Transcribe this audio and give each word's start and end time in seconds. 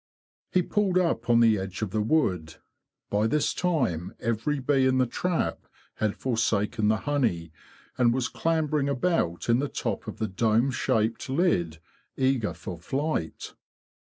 He 0.51 0.63
pulled 0.63 0.97
up 0.97 1.29
on 1.29 1.41
the 1.41 1.59
edge 1.59 1.83
of 1.83 1.91
the 1.91 2.01
wood. 2.01 2.55
By 3.11 3.27
this 3.27 3.53
time 3.53 4.15
every 4.19 4.57
bee 4.57 4.87
in 4.87 4.97
the 4.97 5.05
trap 5.05 5.67
had 5.97 6.15
forsaken 6.17 6.87
the 6.87 6.97
honey, 7.05 7.51
and 7.99 8.11
was 8.11 8.27
clambering 8.27 8.89
about 8.89 9.47
in 9.47 9.59
the 9.59 9.69
top 9.69 10.07
of 10.07 10.17
the 10.17 10.27
dome 10.27 10.71
shaped 10.71 11.29
lid, 11.29 11.77
eager 12.17 12.55
for 12.55 12.79
flight. 12.79 13.53